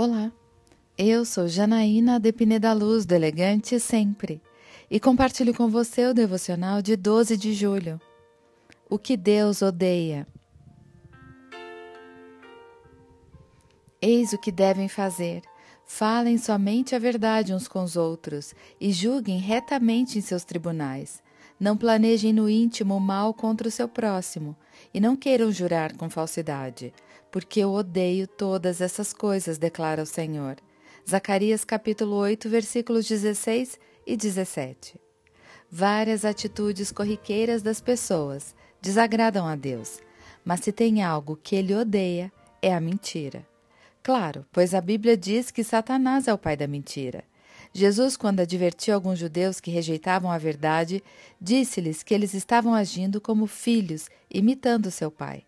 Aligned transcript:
Olá, 0.00 0.30
eu 0.96 1.24
sou 1.24 1.48
Janaína 1.48 2.20
de 2.20 2.32
Pineda 2.32 2.72
Luz, 2.72 3.04
do 3.04 3.16
Elegante 3.16 3.80
Sempre, 3.80 4.40
e 4.88 5.00
compartilho 5.00 5.52
com 5.52 5.68
você 5.68 6.06
o 6.06 6.14
devocional 6.14 6.80
de 6.80 6.94
12 6.94 7.36
de 7.36 7.52
julho. 7.52 8.00
O 8.88 8.96
que 8.96 9.16
Deus 9.16 9.60
odeia. 9.60 10.24
Eis 14.00 14.32
o 14.32 14.38
que 14.38 14.52
devem 14.52 14.86
fazer. 14.86 15.42
Falem 15.84 16.38
somente 16.38 16.94
a 16.94 16.98
verdade 17.00 17.52
uns 17.52 17.66
com 17.66 17.82
os 17.82 17.96
outros 17.96 18.54
e 18.80 18.92
julguem 18.92 19.40
retamente 19.40 20.16
em 20.16 20.20
seus 20.20 20.44
tribunais. 20.44 21.20
Não 21.58 21.76
planejem 21.76 22.32
no 22.32 22.48
íntimo 22.48 22.96
o 22.96 23.00
mal 23.00 23.34
contra 23.34 23.68
o 23.68 23.70
seu 23.70 23.88
próximo 23.88 24.56
e 24.94 25.00
não 25.00 25.16
queiram 25.16 25.50
jurar 25.50 25.96
com 25.96 26.08
falsidade 26.08 26.92
porque 27.30 27.60
eu 27.60 27.72
odeio 27.72 28.26
todas 28.26 28.80
essas 28.80 29.12
coisas, 29.12 29.58
declara 29.58 30.02
o 30.02 30.06
Senhor. 30.06 30.56
Zacarias 31.08 31.64
capítulo 31.64 32.16
8, 32.16 32.48
versículos 32.48 33.06
16 33.06 33.78
e 34.06 34.16
17. 34.16 34.98
Várias 35.70 36.24
atitudes 36.24 36.90
corriqueiras 36.90 37.62
das 37.62 37.80
pessoas 37.80 38.54
desagradam 38.80 39.46
a 39.46 39.54
Deus, 39.54 40.00
mas 40.44 40.60
se 40.60 40.72
tem 40.72 41.02
algo 41.02 41.38
que 41.42 41.56
ele 41.56 41.74
odeia, 41.74 42.32
é 42.62 42.74
a 42.74 42.80
mentira. 42.80 43.46
Claro, 44.02 44.46
pois 44.50 44.74
a 44.74 44.80
Bíblia 44.80 45.16
diz 45.16 45.50
que 45.50 45.62
Satanás 45.62 46.28
é 46.28 46.32
o 46.32 46.38
pai 46.38 46.56
da 46.56 46.66
mentira. 46.66 47.24
Jesus, 47.72 48.16
quando 48.16 48.40
advertiu 48.40 48.94
alguns 48.94 49.18
judeus 49.18 49.60
que 49.60 49.70
rejeitavam 49.70 50.30
a 50.30 50.38
verdade, 50.38 51.02
disse-lhes 51.40 52.02
que 52.02 52.14
eles 52.14 52.34
estavam 52.34 52.74
agindo 52.74 53.20
como 53.20 53.46
filhos, 53.46 54.08
imitando 54.30 54.90
seu 54.90 55.10
pai. 55.10 55.44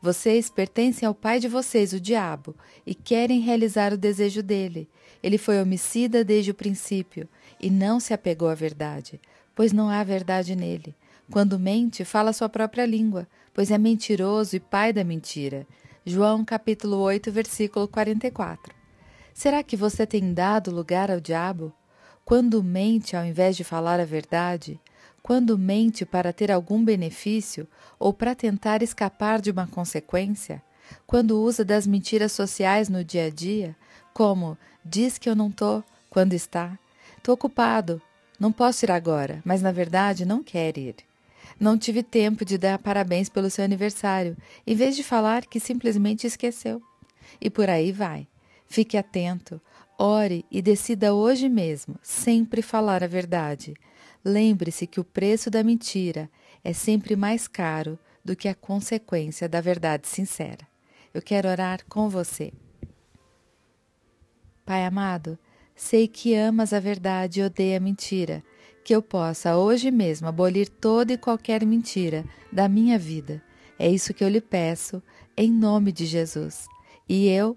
Vocês 0.00 0.50
pertencem 0.50 1.06
ao 1.06 1.14
pai 1.14 1.40
de 1.40 1.48
vocês, 1.48 1.92
o 1.92 2.00
diabo, 2.00 2.54
e 2.86 2.94
querem 2.94 3.40
realizar 3.40 3.92
o 3.92 3.98
desejo 3.98 4.42
dele. 4.42 4.88
Ele 5.22 5.38
foi 5.38 5.60
homicida 5.60 6.22
desde 6.22 6.50
o 6.50 6.54
princípio 6.54 7.28
e 7.60 7.70
não 7.70 7.98
se 7.98 8.12
apegou 8.14 8.48
à 8.48 8.54
verdade, 8.54 9.20
pois 9.54 9.72
não 9.72 9.88
há 9.88 10.04
verdade 10.04 10.54
nele. 10.54 10.94
Quando 11.30 11.58
mente, 11.58 12.04
fala 12.04 12.32
sua 12.32 12.48
própria 12.48 12.86
língua, 12.86 13.26
pois 13.52 13.70
é 13.70 13.78
mentiroso 13.78 14.54
e 14.54 14.60
pai 14.60 14.92
da 14.92 15.02
mentira. 15.02 15.66
João 16.04 16.44
capítulo 16.44 16.98
8, 16.98 17.32
versículo 17.32 17.88
44. 17.88 18.75
Será 19.36 19.62
que 19.62 19.76
você 19.76 20.06
tem 20.06 20.32
dado 20.32 20.70
lugar 20.70 21.10
ao 21.10 21.20
diabo? 21.20 21.70
Quando 22.24 22.62
mente 22.62 23.14
ao 23.14 23.22
invés 23.22 23.54
de 23.54 23.64
falar 23.64 24.00
a 24.00 24.04
verdade, 24.06 24.80
quando 25.22 25.58
mente 25.58 26.06
para 26.06 26.32
ter 26.32 26.50
algum 26.50 26.82
benefício 26.82 27.68
ou 27.98 28.14
para 28.14 28.34
tentar 28.34 28.82
escapar 28.82 29.42
de 29.42 29.50
uma 29.50 29.66
consequência, 29.66 30.62
quando 31.06 31.38
usa 31.38 31.66
das 31.66 31.86
mentiras 31.86 32.32
sociais 32.32 32.88
no 32.88 33.04
dia 33.04 33.26
a 33.26 33.30
dia, 33.30 33.76
como 34.14 34.56
diz 34.82 35.18
que 35.18 35.28
eu 35.28 35.36
não 35.36 35.50
tô 35.50 35.84
quando 36.08 36.32
está, 36.32 36.78
tô 37.22 37.34
ocupado, 37.34 38.00
não 38.40 38.50
posso 38.50 38.86
ir 38.86 38.90
agora, 38.90 39.42
mas 39.44 39.60
na 39.60 39.70
verdade 39.70 40.24
não 40.24 40.42
quer 40.42 40.78
ir. 40.78 40.96
Não 41.60 41.76
tive 41.76 42.02
tempo 42.02 42.42
de 42.42 42.56
dar 42.56 42.78
parabéns 42.78 43.28
pelo 43.28 43.50
seu 43.50 43.66
aniversário, 43.66 44.34
em 44.66 44.74
vez 44.74 44.96
de 44.96 45.02
falar 45.02 45.44
que 45.44 45.60
simplesmente 45.60 46.26
esqueceu. 46.26 46.80
E 47.38 47.50
por 47.50 47.68
aí 47.68 47.92
vai. 47.92 48.26
Fique 48.66 48.96
atento, 48.96 49.60
ore 49.98 50.44
e 50.50 50.60
decida 50.60 51.14
hoje 51.14 51.48
mesmo 51.48 51.96
sempre 52.02 52.60
falar 52.62 53.02
a 53.02 53.06
verdade. 53.06 53.74
Lembre-se 54.24 54.86
que 54.86 55.00
o 55.00 55.04
preço 55.04 55.50
da 55.50 55.62
mentira 55.62 56.28
é 56.64 56.72
sempre 56.72 57.14
mais 57.14 57.46
caro 57.46 57.98
do 58.24 58.34
que 58.34 58.48
a 58.48 58.54
consequência 58.54 59.48
da 59.48 59.60
verdade 59.60 60.08
sincera. 60.08 60.66
Eu 61.14 61.22
quero 61.22 61.48
orar 61.48 61.84
com 61.88 62.08
você. 62.08 62.52
Pai 64.64 64.84
amado, 64.84 65.38
sei 65.76 66.08
que 66.08 66.34
amas 66.34 66.72
a 66.72 66.80
verdade 66.80 67.40
e 67.40 67.44
odeia 67.44 67.76
a 67.76 67.80
mentira, 67.80 68.42
que 68.84 68.94
eu 68.94 69.00
possa 69.00 69.56
hoje 69.56 69.92
mesmo 69.92 70.26
abolir 70.26 70.68
toda 70.68 71.12
e 71.12 71.18
qualquer 71.18 71.64
mentira 71.64 72.24
da 72.52 72.68
minha 72.68 72.98
vida. 72.98 73.40
É 73.78 73.88
isso 73.88 74.12
que 74.12 74.24
eu 74.24 74.28
lhe 74.28 74.40
peço, 74.40 75.00
em 75.36 75.52
nome 75.52 75.92
de 75.92 76.04
Jesus. 76.04 76.66
E 77.08 77.28
eu 77.28 77.56